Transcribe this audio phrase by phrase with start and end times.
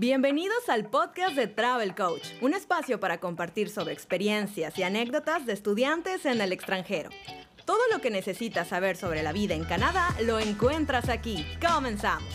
[0.00, 5.52] Bienvenidos al podcast de Travel Coach, un espacio para compartir sobre experiencias y anécdotas de
[5.52, 7.10] estudiantes en el extranjero.
[7.64, 11.44] Todo lo que necesitas saber sobre la vida en Canadá lo encuentras aquí.
[11.60, 12.32] Comenzamos.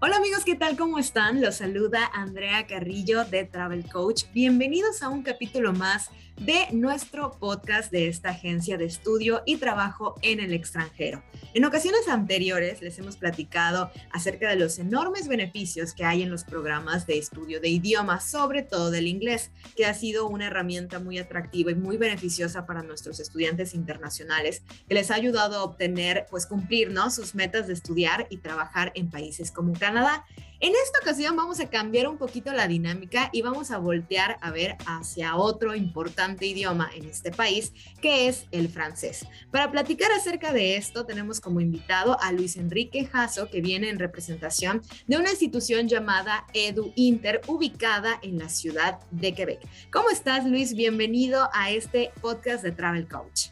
[0.00, 0.76] Hola amigos, ¿qué tal?
[0.76, 1.40] ¿Cómo están?
[1.40, 4.26] Los saluda Andrea Carrillo de Travel Coach.
[4.32, 6.10] Bienvenidos a un capítulo más
[6.44, 11.22] de nuestro podcast de esta agencia de estudio y trabajo en el extranjero.
[11.54, 16.42] En ocasiones anteriores les hemos platicado acerca de los enormes beneficios que hay en los
[16.42, 21.18] programas de estudio de idiomas, sobre todo del inglés, que ha sido una herramienta muy
[21.18, 26.46] atractiva y muy beneficiosa para nuestros estudiantes internacionales, que les ha ayudado a obtener, pues
[26.46, 27.12] cumplir, ¿no?
[27.12, 30.24] Sus metas de estudiar y trabajar en países como Canadá.
[30.64, 34.52] En esta ocasión vamos a cambiar un poquito la dinámica y vamos a voltear a
[34.52, 39.26] ver hacia otro importante idioma en este país, que es el francés.
[39.50, 43.98] Para platicar acerca de esto, tenemos como invitado a Luis Enrique Jasso, que viene en
[43.98, 49.66] representación de una institución llamada Edu Inter, ubicada en la ciudad de Quebec.
[49.92, 50.74] ¿Cómo estás, Luis?
[50.74, 53.48] Bienvenido a este podcast de Travel Coach.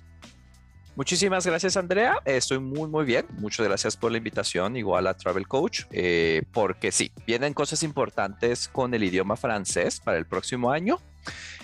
[1.01, 2.19] Muchísimas gracias, Andrea.
[2.27, 3.25] Estoy muy, muy bien.
[3.39, 8.69] Muchas gracias por la invitación, igual a Travel Coach, eh, porque sí, vienen cosas importantes
[8.69, 11.01] con el idioma francés para el próximo año.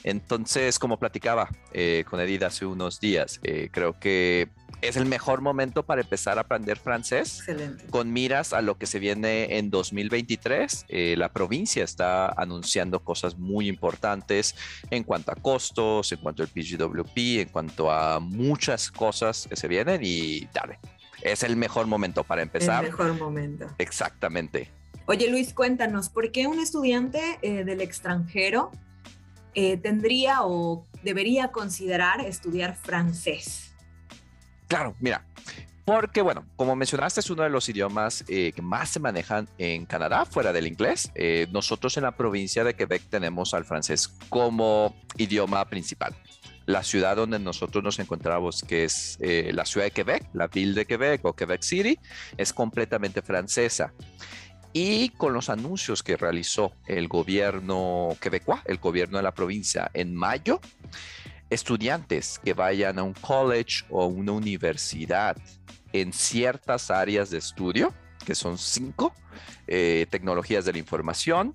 [0.05, 4.49] Entonces, como platicaba eh, con Edith hace unos días, eh, creo que
[4.87, 7.39] es el mejor momento para empezar a aprender francés.
[7.39, 7.87] Excelente.
[7.87, 13.37] Con miras a lo que se viene en 2023, eh, la provincia está anunciando cosas
[13.37, 14.55] muy importantes
[14.91, 19.69] en cuanto a costos, en cuanto al PGWP, en cuanto a muchas cosas que se
[19.69, 20.79] vienen y dale,
[21.23, 22.85] es el mejor momento para empezar.
[22.85, 23.67] El mejor momento.
[23.79, 24.71] Exactamente.
[25.07, 28.73] Oye Luis, cuéntanos, ¿por qué un estudiante eh, del extranjero
[29.55, 33.66] eh, tendría o debería considerar estudiar francés?
[34.69, 35.25] Claro, mira,
[35.87, 39.87] porque bueno, como mencionaste, es uno de los idiomas eh, que más se manejan en
[39.87, 41.13] Canadá, fuera del inglés.
[41.15, 46.13] Eh, nosotros en la provincia de Quebec tenemos al francés como idioma principal.
[46.65, 50.75] La ciudad donde nosotros nos encontramos, que es eh, la ciudad de Quebec, la ville
[50.75, 51.97] de Quebec o Quebec City,
[52.37, 53.95] es completamente francesa.
[54.73, 60.15] Y con los anuncios que realizó el gobierno quebecois, el gobierno de la provincia, en
[60.15, 60.61] mayo,
[61.51, 65.37] estudiantes que vayan a un college o una universidad
[65.93, 69.15] en ciertas áreas de estudio, que son cinco,
[69.67, 71.55] eh, tecnologías de la información,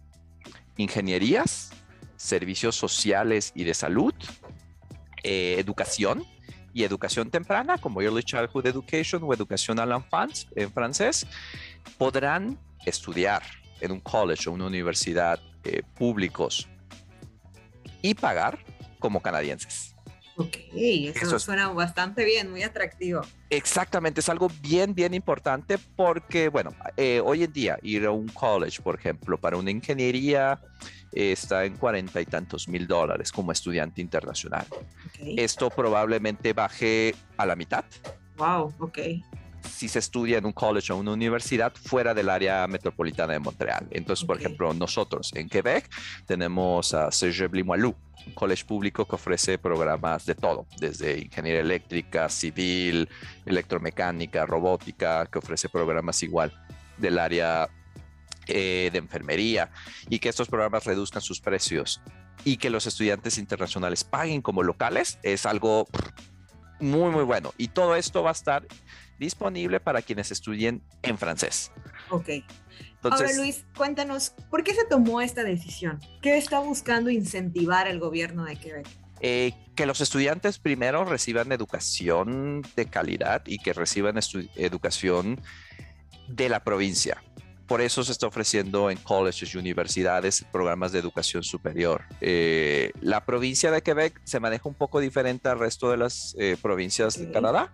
[0.78, 1.72] ingenierías,
[2.16, 4.14] servicios sociales y de salud,
[5.24, 6.24] eh, educación
[6.74, 11.28] y educación temprana, como Early Childhood Education o educación à l'enfance en francés,
[11.98, 13.44] podrán estudiar
[13.82, 16.68] en un college o una universidad eh, públicos
[18.02, 18.60] y pagar
[19.02, 19.94] como canadienses.
[20.38, 23.20] Ok, eso, Eso es- suena bastante bien, muy atractivo.
[23.50, 28.30] Exactamente, es algo bien, bien importante porque, bueno, eh, hoy en día ir a un
[28.30, 30.58] college, por ejemplo, para una ingeniería
[31.14, 34.66] eh, está en cuarenta y tantos mil dólares como estudiante internacional.
[34.72, 35.20] Ok.
[35.38, 37.84] Esto probablemente baje a la mitad
[38.38, 38.98] Wow, ok.
[39.70, 43.88] si se estudia en un college o una universidad fuera del área metropolitana de Montreal.
[43.92, 45.90] Entonces, por ejemplo, nosotros en Quebec
[46.26, 52.30] tenemos a Cégep Limoilou, un college público que ofrece programas de todo, desde ingeniería eléctrica,
[52.30, 53.10] civil,
[53.46, 56.54] electromecánica, robótica, que ofrece programas igual
[56.98, 57.70] del área
[58.48, 59.72] eh, de enfermería
[60.10, 62.02] y que estos programas reduzcan sus precios
[62.44, 65.88] y que los estudiantes internacionales paguen como locales es algo
[66.80, 67.54] muy, muy bueno.
[67.58, 68.66] Y todo esto va a estar
[69.20, 71.72] disponible para quienes estudien en francés.
[72.10, 72.30] Ok.
[73.04, 76.00] Entonces, Ahora, Luis, cuéntanos, ¿por qué se tomó esta decisión?
[76.22, 78.88] ¿Qué está buscando incentivar el gobierno de Quebec?
[79.24, 84.18] eh, que los estudiantes primero reciban educación de calidad y que reciban
[84.56, 85.40] educación
[86.28, 87.22] de la provincia.
[87.68, 92.04] Por eso se está ofreciendo en colleges y universidades programas de educación superior.
[92.20, 96.58] Eh, la provincia de Quebec se maneja un poco diferente al resto de las eh,
[96.62, 97.72] provincias de Canadá.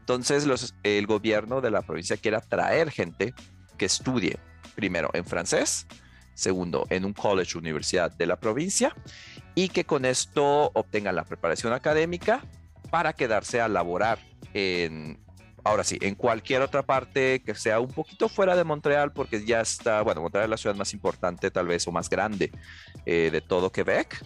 [0.00, 3.34] Entonces, los- el gobierno de la provincia quiere atraer gente
[3.80, 4.38] que estudie
[4.74, 5.86] primero en francés,
[6.34, 8.94] segundo en un college universidad de la provincia
[9.54, 12.44] y que con esto obtengan la preparación académica
[12.90, 14.18] para quedarse a laborar
[14.52, 15.18] en,
[15.64, 19.62] ahora sí, en cualquier otra parte que sea un poquito fuera de Montreal, porque ya
[19.62, 22.52] está, bueno, Montreal es la ciudad más importante tal vez o más grande
[23.06, 24.22] eh, de todo Quebec.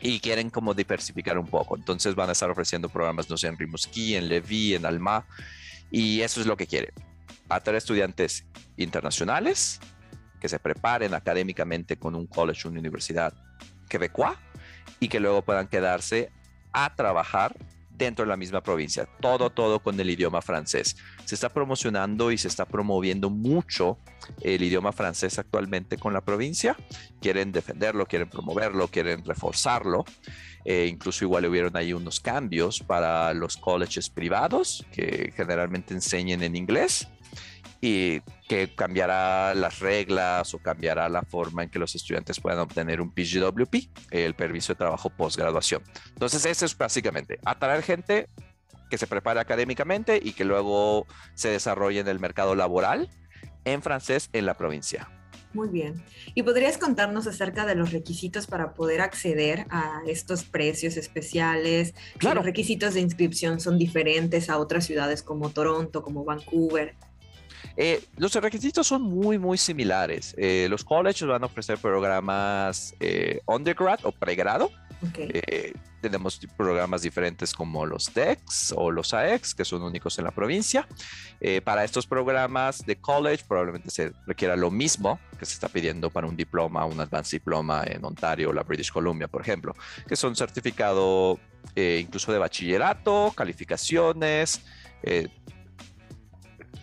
[0.00, 1.76] Y quieren como diversificar un poco.
[1.76, 5.24] Entonces van a estar ofreciendo programas, no sé, en Rimouski, en Lévis, en Alma.
[5.90, 6.92] Y eso es lo que quieren.
[7.48, 8.46] Atraer estudiantes
[8.76, 9.80] internacionales
[10.40, 13.32] que se preparen académicamente con un college, una universidad
[13.88, 14.36] quebecois
[15.00, 16.30] y que luego puedan quedarse
[16.72, 17.56] a trabajar
[17.96, 19.08] dentro de la misma provincia.
[19.20, 20.96] Todo, todo con el idioma francés.
[21.24, 23.98] Se está promocionando y se está promoviendo mucho
[24.42, 26.76] el idioma francés actualmente con la provincia.
[27.20, 30.04] Quieren defenderlo, quieren promoverlo, quieren reforzarlo.
[30.64, 36.56] Eh, incluso igual hubieron ahí unos cambios para los colleges privados que generalmente enseñen en
[36.56, 37.08] inglés
[37.86, 43.00] y que cambiará las reglas o cambiará la forma en que los estudiantes puedan obtener
[43.00, 43.76] un PGWP,
[44.10, 45.82] el permiso de trabajo postgraduación.
[46.08, 48.28] Entonces, eso es básicamente atraer gente
[48.90, 53.08] que se prepare académicamente y que luego se desarrolle en el mercado laboral
[53.64, 55.08] en francés en la provincia.
[55.52, 56.02] Muy bien.
[56.34, 61.94] ¿Y podrías contarnos acerca de los requisitos para poder acceder a estos precios especiales?
[62.18, 62.36] Claro.
[62.36, 66.96] los requisitos de inscripción son diferentes a otras ciudades como Toronto, como Vancouver.
[67.76, 70.34] Eh, los requisitos son muy, muy similares.
[70.38, 74.70] Eh, los colleges van a ofrecer programas eh, undergrad o pregrado.
[76.00, 80.88] tenemos programas diferentes como los DEX o los AEX, que son únicos en la provincia.
[81.64, 86.26] para estos programas de college probablemente se requiera lo mismo que se está pidiendo para
[86.26, 89.74] un diploma, un advanced diploma en Ontario o la British Columbia, por ejemplo,
[90.08, 91.38] que son certificado
[91.74, 94.62] incluso de bachillerato, calificaciones,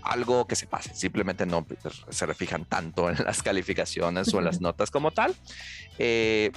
[0.03, 1.65] algo que se pase, simplemente no
[2.09, 5.35] se refijan tanto en las calificaciones o en las notas como tal.
[5.97, 6.51] Eh,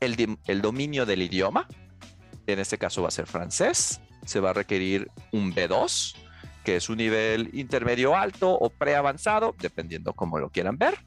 [0.00, 1.68] el, el, dominio del idioma,
[2.46, 6.14] en este caso va a ser francés, se va a requerir un B2,
[6.64, 10.98] que es un nivel intermedio alto o preavanzado, dependiendo cómo lo quieran ver.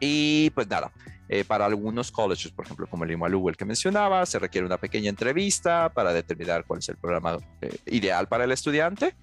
[0.00, 0.92] Y pues nada,
[1.28, 4.78] eh, para algunos colleges, por ejemplo, como el IMALU, el que mencionaba, se requiere una
[4.78, 9.14] pequeña entrevista para determinar cuál es el programa eh, ideal para el estudiante.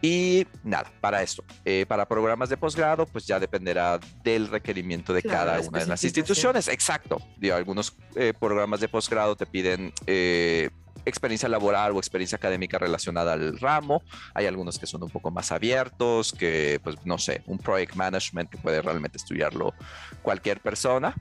[0.00, 5.22] Y nada, para esto, eh, para programas de posgrado, pues ya dependerá del requerimiento de
[5.22, 6.68] cada una de las instituciones.
[6.68, 7.18] Exacto.
[7.36, 10.70] Digo, algunos eh, programas de posgrado te piden eh,
[11.08, 14.02] experiencia laboral o experiencia académica relacionada al ramo.
[14.34, 18.50] Hay algunos que son un poco más abiertos, que pues no sé, un project management
[18.50, 19.74] que puede realmente estudiarlo
[20.22, 21.14] cualquier persona,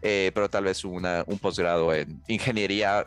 [0.00, 3.06] eh, pero tal vez una, un posgrado en ingeniería,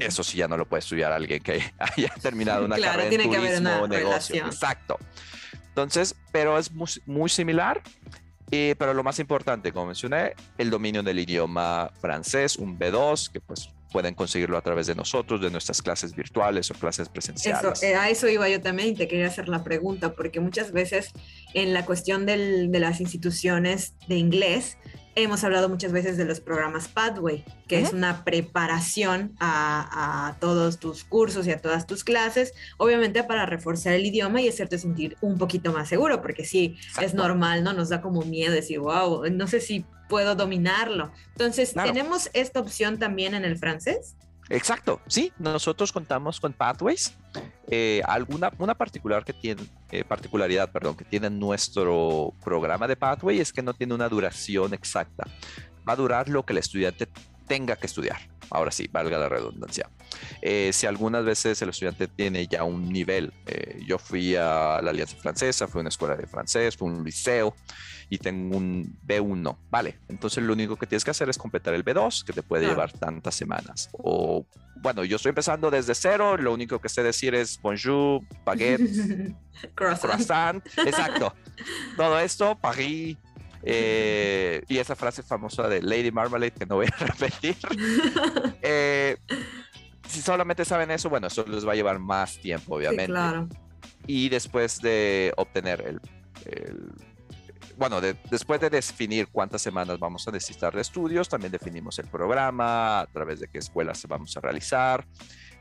[0.00, 3.88] eso sí ya no lo puede estudiar alguien que haya terminado una carrera en turismo
[3.88, 4.46] negocio.
[4.46, 4.98] Exacto.
[5.68, 7.82] Entonces, pero es muy, muy similar.
[8.52, 13.40] Eh, pero lo más importante, como mencioné, el dominio del idioma francés, un B2, que
[13.40, 17.62] pues pueden conseguirlo a través de nosotros, de nuestras clases virtuales o clases presenciales.
[17.64, 20.70] Eso, eh, a eso iba yo también y te quería hacer la pregunta, porque muchas
[20.70, 21.12] veces
[21.54, 24.76] en la cuestión del, de las instituciones de inglés,
[25.14, 31.02] hemos hablado muchas veces de los programas Pathway, que es una preparación a, todos tus
[31.02, 35.38] cursos y a todas tus clases, obviamente para reforzar el idioma y hacerte sentir un
[35.38, 37.72] poquito más seguro, porque sí, es normal, ¿no?
[37.72, 41.12] Nos da como miedo decir, wow, no sé si puedo dominarlo.
[41.32, 44.16] Entonces, ¿tenemos esta opción también en el francés?
[44.48, 47.16] Exacto, sí, nosotros contamos con Pathways.
[47.68, 53.40] Eh, alguna una particular que tiene, eh, particularidad perdón, que tiene nuestro programa de Pathway
[53.40, 55.24] es que no tiene una duración exacta.
[55.88, 57.08] Va a durar lo que el estudiante
[57.46, 58.18] tenga que estudiar.
[58.50, 59.90] Ahora sí, valga la redundancia.
[60.40, 63.32] Eh, si algunas veces el estudiante tiene ya un nivel,
[63.84, 67.04] yo fui a la Alianza Francesa, fui a una escuela de francés, fui a un
[67.04, 67.54] liceo,
[68.08, 71.84] y tengo un B1, vale, entonces lo único que tienes que hacer es completar el
[71.84, 73.88] B2, que te puede llevar tantas semanas.
[73.92, 74.46] O
[74.76, 79.34] bueno, yo estoy empezando desde cero, lo único que sé decir es bonjour, baguette,
[79.74, 80.64] croissant.
[80.78, 81.34] exacto.
[81.96, 83.16] Todo esto, Paris,
[83.62, 87.56] eh, y esa frase famosa de Lady Marmalade que no voy a repetir.
[88.62, 89.16] Eh,
[90.08, 93.06] si solamente saben eso, bueno, eso les va a llevar más tiempo, obviamente.
[93.06, 93.48] claro.
[94.06, 96.00] Y después de obtener el,
[96.44, 96.92] el
[97.76, 103.00] bueno, después de definir cuántas semanas vamos a necesitar de estudios, también definimos el programa,
[103.00, 105.06] a través de qué escuelas vamos a realizar,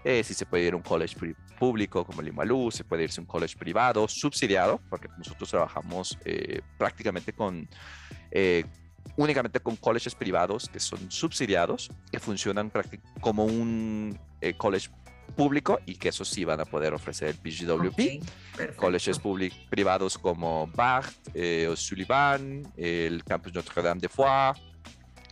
[0.05, 1.15] eh, si se puede ir a un college
[1.59, 6.17] público como el IMALU, se puede irse a un college privado, subsidiado, porque nosotros trabajamos
[6.23, 7.67] eh, prácticamente con...
[8.31, 8.65] Eh,
[9.17, 12.71] únicamente con colleges privados que son subsidiados, que funcionan
[13.21, 14.19] como un
[14.57, 14.89] college
[15.35, 18.75] público y que eso sí van a poder ofrecer el PGWP.
[18.75, 19.19] Colleges
[19.69, 24.59] privados como Barthes, eh, Sullivan, el Campus Notre-Dame de Foix,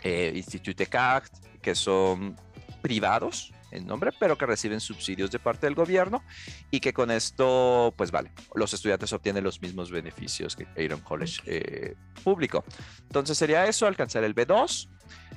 [0.04, 2.36] eh, Institut Descartes, que son
[2.84, 6.22] privados en nombre, pero que reciben subsidios de parte del gobierno
[6.70, 11.42] y que con esto, pues vale, los estudiantes obtienen los mismos beneficios que Iron College
[11.46, 12.66] eh, público.
[13.04, 14.90] Entonces sería eso, alcanzar el B2.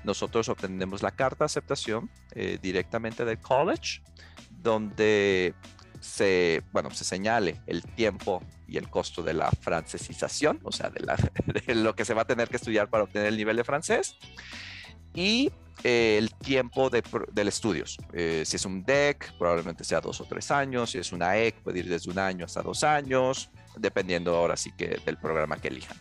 [0.04, 4.02] Nosotros obtenemos la carta de aceptación eh, directamente del college
[4.50, 5.54] donde
[6.00, 11.74] se, bueno, se señale el tiempo y el costo de la francesización, o sea, de,
[11.74, 14.16] lo que se va a tener que estudiar para obtener el nivel de francés.
[15.16, 15.50] Y
[15.82, 17.98] eh, el tiempo de, del estudios.
[18.12, 20.90] Eh, si es un DEC, probablemente sea dos o tres años.
[20.90, 24.70] Si es una EC, puede ir desde un año hasta dos años, dependiendo ahora sí
[24.76, 25.96] que del programa que elijan.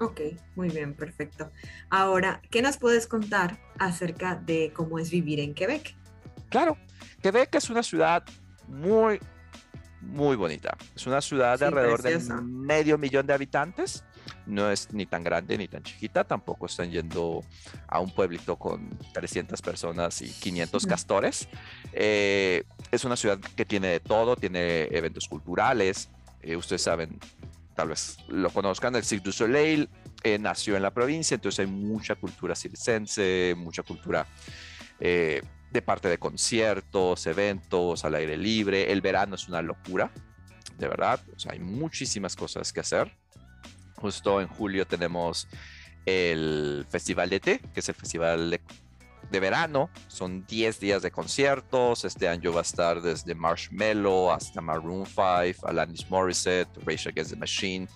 [0.00, 0.20] Ok,
[0.56, 1.50] muy bien, perfecto.
[1.90, 5.94] Ahora, ¿qué nos puedes contar acerca de cómo es vivir en Quebec?
[6.48, 6.78] Claro,
[7.22, 8.24] Quebec es una ciudad
[8.66, 9.20] muy,
[10.00, 10.76] muy bonita.
[10.96, 14.04] Es una ciudad de alrededor de medio millón de habitantes.
[14.50, 16.24] No es ni tan grande ni tan chiquita.
[16.24, 17.44] Tampoco están yendo
[17.86, 21.48] a un pueblito con 300 personas y 500 castores.
[21.92, 24.34] Eh, es una ciudad que tiene de todo.
[24.34, 26.10] Tiene eventos culturales.
[26.42, 27.18] Eh, ustedes saben,
[27.76, 29.88] tal vez lo conozcan, el Cirque du Soleil
[30.24, 34.26] eh, nació en la provincia, entonces hay mucha cultura circense, mucha cultura
[34.98, 38.92] de parte de conciertos, eventos al aire libre.
[38.92, 40.10] El verano es una locura,
[40.76, 43.16] de verdad, o sea, hay muchísimas cosas que hacer.
[44.00, 45.48] Justo en julio tenemos
[46.06, 48.60] el Festival de Té, que es el festival de
[49.30, 49.90] de verano.
[50.08, 52.04] Son 10 días de conciertos.
[52.04, 57.36] Este año va a estar desde Marshmello hasta Maroon 5, Alanis Morissette, Rage Against the
[57.36, 57.88] Machine.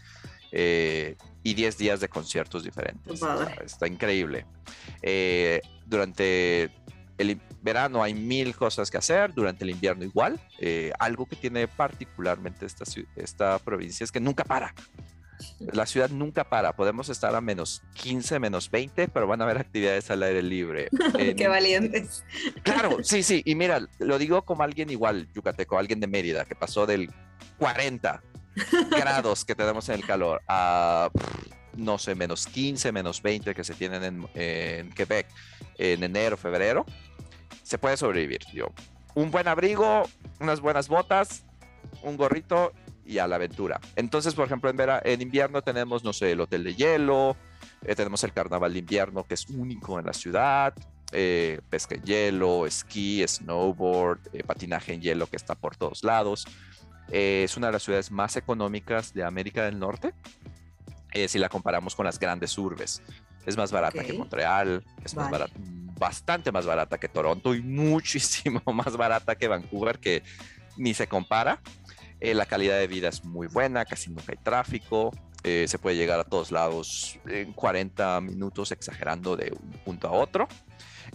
[0.53, 3.21] Eh, y 10 días de conciertos diferentes.
[3.65, 4.47] Está, increíble.
[5.03, 6.71] Eh, durante
[7.19, 10.41] el verano hay mil cosas que hacer, durante el invierno igual.
[10.61, 12.85] Eh, algo que tiene particularmente esta,
[13.17, 14.73] esta provincia es que nunca para.
[15.59, 16.75] La ciudad nunca para.
[16.75, 20.89] Podemos estar a menos 15, menos 20, pero van a haber actividades al aire libre.
[21.37, 22.25] Qué valientes.
[22.63, 23.43] Claro, sí, sí.
[23.45, 27.11] Y mira, lo digo como alguien igual, yucateco, alguien de Mérida, que pasó del
[27.59, 28.23] 40
[28.91, 31.11] grados que tenemos en el calor a,
[31.77, 35.27] no sé, menos 15, menos 20 que se tienen en, en Quebec
[35.79, 36.87] en enero, febrero.
[37.63, 38.41] Se puede sobrevivir.
[38.53, 38.73] Yo,
[39.15, 40.05] un buen abrigo,
[40.41, 41.45] unas buenas botas,
[42.03, 42.73] un gorrito
[43.07, 43.81] y a la aventura.
[43.97, 47.37] Entonces, por ejemplo, en, en invierno tenemos, no sé, el Hotel de Hielo,
[47.85, 50.75] eh, tenemos el Carnaval de Invierno, que es único en la ciudad,
[51.13, 56.47] eh, pesca en hielo, esquí, snowboard, eh, patinaje en hielo que está por todos lados.
[57.11, 60.15] es una de las ciudades más económicas de América del Norte,
[61.29, 63.03] si la comparamos con las grandes urbes.
[63.45, 65.53] Es más barata que Montreal, es más barata,
[65.99, 70.23] bastante más barata que Toronto y muchísimo más barata que Vancouver, que
[70.77, 71.61] ni se compara.
[72.21, 75.13] Eh, la calidad de vida es muy buena, casi nunca hay tráfico.
[75.43, 80.13] Eh, se puede llegar a todos lados en 40 minutos, exagerando de un punto a
[80.13, 80.49] otro.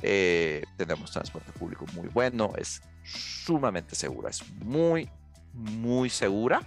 [0.02, 5.10] Eh, tenemos transporte público muy bueno, es sumamente segura, es muy,
[5.54, 6.62] muy segura.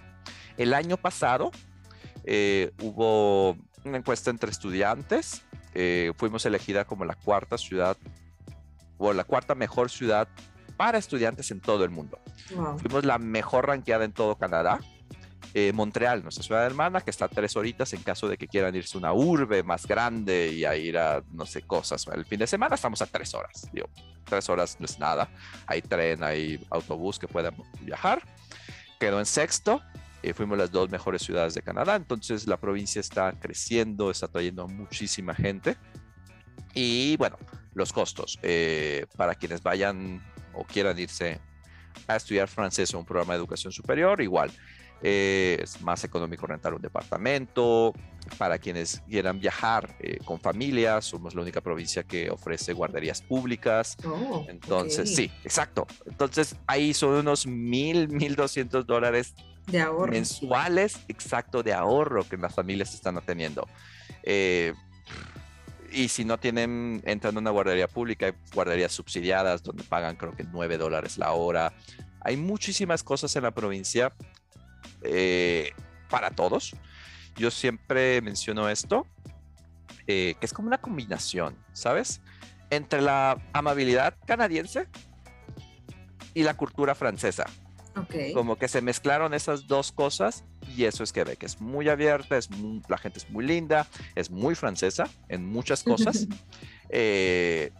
[0.57, 1.51] El año pasado
[2.81, 5.43] hubo una encuesta entre estudiantes.
[6.17, 7.97] fuimos elegida como la cuarta ciudad
[8.97, 10.27] o la cuarta mejor ciudad
[10.77, 12.19] para estudiantes en todo el mundo.
[12.47, 14.79] Fuimos la mejor ranqueada en todo Canadá.
[15.55, 18.75] Eh, Montreal, nuestra ciudad hermana, que está a tres horitas en caso de que quieran
[18.75, 22.07] irse a una urbe más grande y a ir a, no sé, cosas.
[22.11, 23.69] El fin de semana estamos a tres horas.
[23.71, 23.87] Digo,
[24.25, 25.29] tres horas no es nada.
[25.67, 28.23] Hay tren, hay autobús que puedan viajar.
[28.99, 29.81] Quedó en sexto.
[30.23, 31.95] Eh, fuimos las dos mejores ciudades de Canadá.
[31.95, 35.77] Entonces la provincia está creciendo, está trayendo muchísima gente.
[36.73, 37.37] Y bueno,
[37.75, 38.39] los costos.
[38.41, 40.23] Eh, para quienes vayan
[40.53, 41.39] o quieran irse
[42.07, 44.51] a estudiar francés o un programa de educación superior, igual.
[45.05, 47.93] Eh, es más económico rentar un departamento.
[48.37, 53.97] Para quienes quieran viajar eh, con familia, somos la única provincia que ofrece guarderías públicas.
[54.05, 55.85] Oh, Entonces, sí, exacto.
[56.05, 59.35] Entonces, ahí son unos mil, mil doscientos dólares
[59.67, 60.09] de ahorro.
[60.11, 63.67] mensuales, exacto, de ahorro que las familias están teniendo.
[64.23, 64.73] Eh,
[65.93, 70.35] y si no tienen, entran a una guardería pública, hay guarderías subsidiadas donde pagan creo
[70.35, 71.73] que 9 dólares la hora.
[72.21, 74.11] Hay muchísimas cosas en la provincia
[75.03, 75.71] eh,
[76.09, 76.75] para todos.
[77.35, 79.07] Yo siempre menciono esto,
[80.07, 82.21] eh, que es como una combinación, ¿sabes?
[82.69, 84.87] Entre la amabilidad canadiense
[86.33, 87.45] y la cultura francesa.
[88.33, 90.43] Como que se mezclaron esas dos cosas
[90.75, 91.43] y eso es Quebec.
[91.43, 92.49] Es muy abierta, es
[92.87, 96.27] la gente es muy linda, es muy francesa en muchas cosas.
[96.89, 97.71] Eh,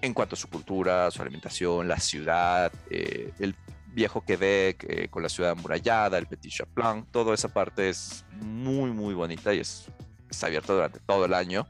[0.00, 3.54] en cuanto a su cultura, su alimentación, la ciudad, eh, el
[3.88, 8.90] viejo Quebec eh, con la ciudad amurallada, el Petit Chaplin, toda esa parte es muy,
[8.90, 9.86] muy bonita y es,
[10.28, 11.68] está abierta durante todo el año,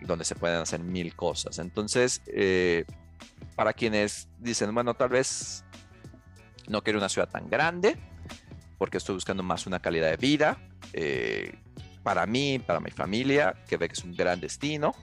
[0.00, 1.60] donde se pueden hacer mil cosas.
[1.60, 2.22] Entonces,
[3.54, 5.64] para quienes dicen, bueno, tal vez
[6.66, 7.96] no quiero una ciudad tan grande
[8.78, 10.58] porque estoy buscando más una calidad de vida.
[10.92, 11.54] Eh,
[12.02, 14.94] para mí, para mi familia, que ve que es un gran destino.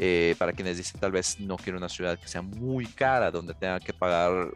[0.00, 3.52] Eh, para quienes dicen tal vez no quiero una ciudad que sea muy cara, donde
[3.54, 4.54] tenga que pagar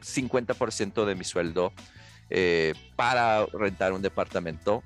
[0.00, 1.72] 50% de mi sueldo
[2.28, 4.82] eh, para rentar un departamento.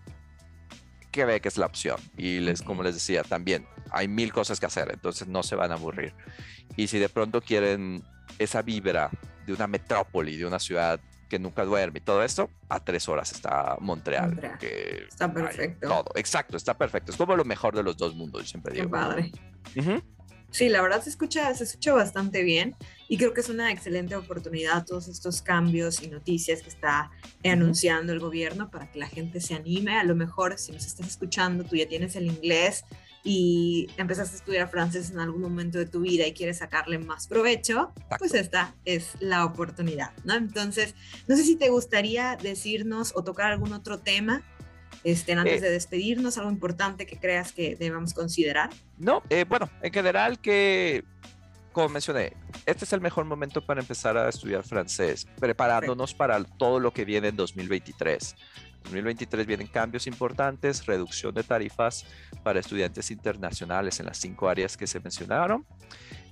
[1.10, 1.98] Quebec es la opción.
[2.16, 5.72] Y les, como les decía, también hay mil cosas que hacer, entonces no se van
[5.72, 6.14] a aburrir.
[6.76, 8.04] Y si de pronto quieren
[8.38, 9.10] esa vibra
[9.46, 13.32] de una metrópoli, de una ciudad que nunca duerme y todo esto, a tres horas
[13.32, 14.58] está Montreal.
[14.58, 15.88] Que está perfecto.
[15.88, 17.12] Todo, exacto, está perfecto.
[17.12, 18.86] Es como lo mejor de los dos mundos, siempre digo.
[18.86, 19.32] Qué padre.
[20.50, 22.74] Sí, la verdad se escucha, se escucha bastante bien
[23.08, 27.12] y creo que es una excelente oportunidad todos estos cambios y noticias que está
[27.44, 29.96] anunciando el gobierno para que la gente se anime.
[29.96, 32.84] A lo mejor si nos estás escuchando, tú ya tienes el inglés
[33.22, 37.26] y empezaste a estudiar francés en algún momento de tu vida y quieres sacarle más
[37.26, 40.34] provecho, pues esta es la oportunidad, ¿no?
[40.34, 40.94] Entonces,
[41.28, 44.42] no sé si te gustaría decirnos o tocar algún otro tema
[45.04, 45.66] este, antes eh.
[45.66, 48.70] de despedirnos, algo importante que creas que debamos considerar.
[48.98, 51.04] No, eh, bueno, en general que,
[51.72, 52.34] como mencioné,
[52.66, 57.04] este es el mejor momento para empezar a estudiar francés, preparándonos para todo lo que
[57.04, 58.34] viene en 2023.
[58.84, 62.06] 2023 vienen cambios importantes, reducción de tarifas
[62.42, 65.66] para estudiantes internacionales en las cinco áreas que se mencionaron,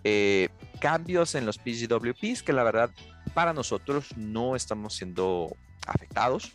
[0.04, 0.48] eh,
[0.80, 2.90] cambios en los PGWPs que la verdad
[3.34, 5.54] para nosotros no estamos siendo
[5.86, 6.52] afectados.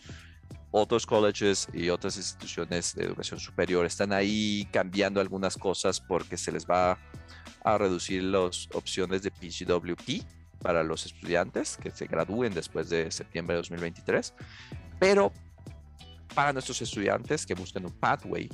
[0.71, 6.51] Otros colleges y otras instituciones de educación superior están ahí cambiando algunas cosas porque se
[6.51, 6.97] les va
[7.63, 10.23] a reducir las opciones de PGWP
[10.63, 14.33] para los estudiantes que se gradúen después de septiembre de 2023.
[15.00, 15.31] Pero
[16.34, 18.50] para nuestros estudiantes que buscan un pathway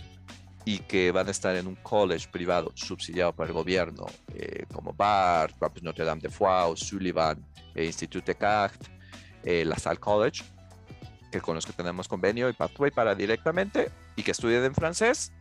[0.66, 4.06] y que van a estar en un college privado subsidiado por el gobierno,
[4.36, 7.44] eh, como BART, Campus Notre Dame de Foix, Sullivan,
[7.74, 8.90] eh, Institut Descartes,
[9.44, 10.44] eh, La Salle College,
[11.32, 15.32] que con los que tenemos convenio y pathway para directamente y que estudien en francés,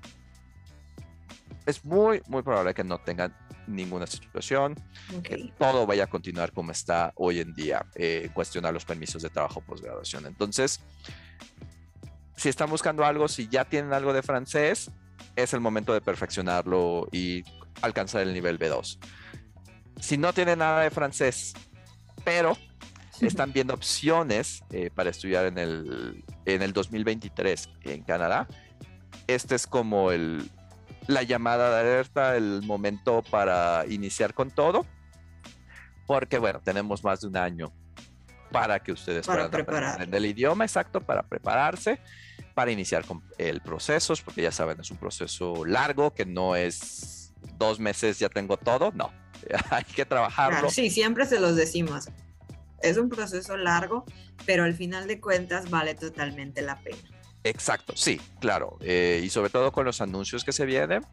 [1.67, 3.35] es muy, muy probable que no tengan
[3.67, 4.75] ninguna situación,
[5.23, 9.29] que todo vaya a continuar como está hoy en día, eh, cuestionar los permisos de
[9.29, 10.27] trabajo posgraduación.
[10.27, 10.81] Entonces,
[12.39, 14.93] si están buscando algo, si ya tienen algo de francés,
[15.35, 17.43] es el momento de perfeccionarlo y
[17.83, 18.99] alcanzar el nivel B2.
[20.01, 21.53] Si no tienen nada de francés,
[22.25, 22.57] pero
[23.21, 28.47] están viendo opciones eh, para estudiar en el, en el 2023 en Canadá,
[29.27, 30.49] este es como el,
[31.09, 34.87] la llamada de alerta, el momento para iniciar con todo,
[36.07, 37.73] porque bueno, tenemos más de un año
[38.51, 42.01] para que ustedes puedan aprender el idioma exacto para prepararse
[42.59, 47.33] para iniciar con el proceso, porque ya saben, es un proceso largo que no es
[47.57, 49.13] dos meses ya tengo todo, no,
[49.71, 50.69] hay que trabajarlo.
[50.69, 52.09] sí, siempre se los decimos.
[52.83, 54.05] Es un proceso largo,
[54.45, 56.99] pero al final de cuentas vale totalmente la pena.
[57.45, 58.77] Exacto, sí, claro.
[58.81, 61.05] Eh, y sobre todo con los anuncios que se vienen,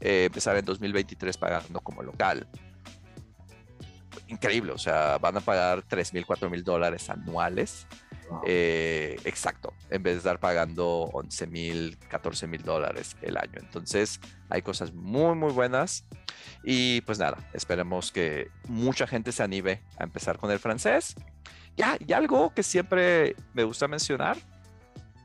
[0.00, 2.48] eh, empezar en 2023 pagando como local.
[4.28, 7.86] Increíble, o sea, van a pagar 3 mil, 4 mil dólares anuales
[8.46, 13.54] eh, exacto, en vez de estar pagando 11 mil, 14 mil dólares el año.
[13.56, 16.04] Entonces, hay cosas muy, muy buenas.
[16.62, 21.14] Y pues nada, esperemos que mucha gente se anime a empezar con el francés.
[21.76, 24.36] Ya, y algo que siempre me gusta mencionar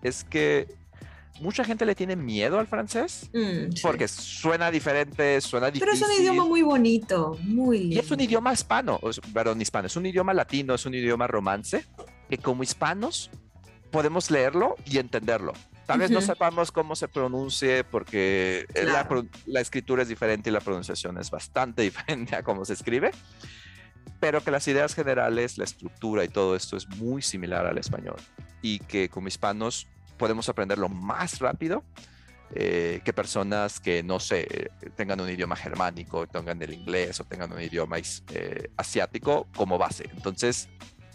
[0.02, 0.68] es que
[1.42, 5.88] mucha gente le tiene miedo al francés mm, porque suena diferente, suena difícil.
[5.88, 9.00] Pero es un idioma muy bonito, muy Y es un idioma hispano,
[9.34, 11.86] perdón, hispano, es un idioma latino, es un idioma romance
[12.30, 13.32] que como hispanos
[13.92, 15.54] podemos leerlo y entenderlo.
[15.86, 18.68] Tal vez no sepamos cómo se pronuncie porque
[19.48, 23.10] la, escritura es diferente y la pronunciación es bastante diferente a cómo se escribe,
[24.20, 28.18] pero que las ideas generales, la estructura y todo esto es muy similar al español
[28.62, 29.88] y que como hispanos
[30.20, 31.84] podemos aprenderlo más rápido
[32.54, 37.52] eh, que personas que, no sé, tengan un idioma germánico, tengan el inglés o tengan
[37.52, 40.10] un idioma eh, asiático como base.
[40.16, 40.70] Entonces,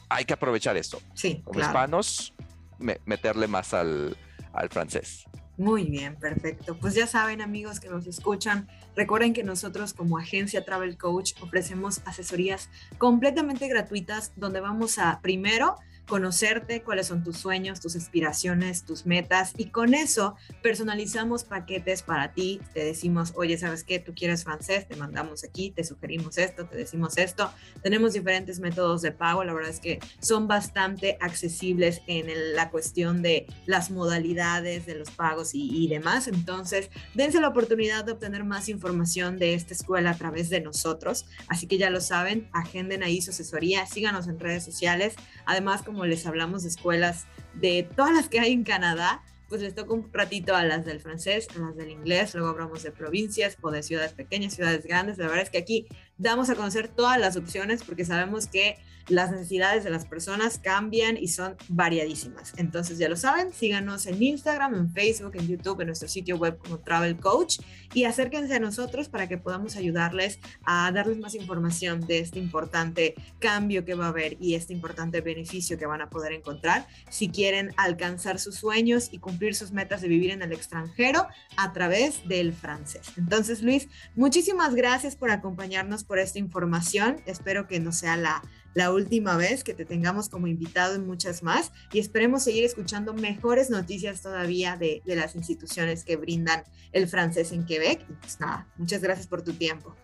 [0.09, 1.01] hay que aprovechar esto.
[1.15, 1.43] Sí.
[1.45, 2.35] Como hispanos,
[2.79, 4.17] meterle más al,
[4.53, 5.25] al francés.
[5.57, 6.77] Muy bien, perfecto.
[6.77, 12.01] Pues ya saben amigos que nos escuchan, recuerden que nosotros como agencia Travel Coach ofrecemos
[12.05, 19.07] asesorías completamente gratuitas donde vamos a primero conocerte, cuáles son tus sueños, tus aspiraciones, tus
[19.07, 22.61] metas y con eso personalizamos paquetes para ti.
[22.73, 23.99] Te decimos, oye, ¿sabes qué?
[23.99, 27.51] Tú quieres francés, te mandamos aquí, te sugerimos esto, te decimos esto.
[27.83, 33.23] Tenemos diferentes métodos de pago, la verdad es que son bastante accesibles en la cuestión
[33.23, 36.29] de las modalidades de los pagos y, y demás.
[36.29, 41.27] Entonces, dense la oportunidad de obtener más información de esta escuela a través de nosotros.
[41.49, 45.15] Así que ya lo saben, agenden ahí su asesoría, síganos en redes sociales.
[45.47, 49.75] Además, como les hablamos de escuelas, de todas las que hay en Canadá, pues les
[49.75, 53.57] toca un ratito a las del francés, a las del inglés, luego hablamos de provincias
[53.61, 55.19] o de ciudades pequeñas, ciudades grandes.
[55.19, 55.87] La verdad es que aquí
[56.19, 61.17] damos a conocer todas las opciones porque sabemos que las necesidades de las personas cambian
[61.17, 62.55] y son variadísimas.
[62.57, 66.57] Entonces ya lo saben, síganos en Instagram, en Facebook, en YouTube, en nuestro sitio web
[66.59, 67.59] como Travel Coach
[67.93, 73.15] y acérquense a nosotros para que podamos ayudarles a darles más información de este importante
[73.39, 77.29] cambio que va a haber y este importante beneficio que van a poder encontrar si
[77.29, 82.27] quieren alcanzar sus sueños y cumplir sus metas de vivir en el extranjero a través
[82.27, 83.13] del francés.
[83.17, 87.17] Entonces, Luis, muchísimas gracias por acompañarnos por esta información.
[87.27, 88.43] Espero que no sea la
[88.75, 93.15] la última vez, que te tengamos como invitado en muchas más y esperemos seguir escuchando
[93.15, 98.05] mejores noticias todavía de, de las instituciones que brindan el francés en Quebec.
[98.11, 99.95] Y pues nada, muchas gracias por tu tiempo.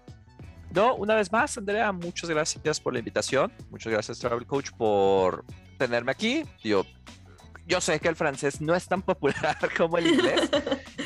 [0.72, 3.52] No, una vez más, Andrea, muchas gracias por la invitación.
[3.70, 5.44] Muchas gracias, Travel Coach, por
[5.76, 6.44] tenerme aquí.
[6.62, 6.86] Yo,
[7.66, 10.48] yo sé que el francés no es tan popular como el inglés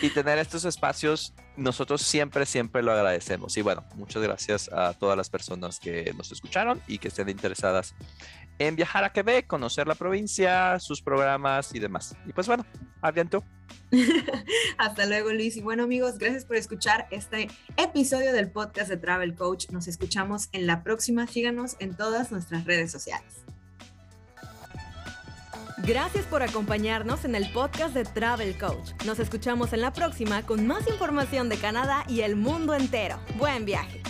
[0.03, 3.57] y tener estos espacios nosotros siempre, siempre lo agradecemos.
[3.57, 7.95] Y bueno, muchas gracias a todas las personas que nos escucharon y que estén interesadas
[8.59, 12.17] en viajar a Quebec, conocer la provincia, sus programas y demás.
[12.27, 12.65] Y pues bueno,
[13.01, 13.45] aviento.
[14.79, 15.57] Hasta luego, Luis.
[15.57, 19.71] Y bueno, amigos, gracias por escuchar este episodio del podcast de Travel Coach.
[19.71, 21.27] Nos escuchamos en la próxima.
[21.27, 23.44] Síganos en todas nuestras redes sociales.
[25.79, 28.93] Gracias por acompañarnos en el podcast de Travel Coach.
[29.05, 33.19] Nos escuchamos en la próxima con más información de Canadá y el mundo entero.
[33.37, 34.01] Buen viaje.